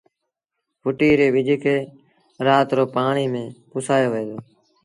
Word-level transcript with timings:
ڦٽيٚ 0.83 1.17
ري 1.19 1.27
ٻج 1.33 1.49
کي 1.63 1.75
رآت 2.45 2.67
رو 2.77 2.83
پآڻيٚ 2.95 3.31
ميݩ 3.33 3.55
پُسآيو 3.71 4.09
وهي 4.11 4.25
دو 4.29 4.37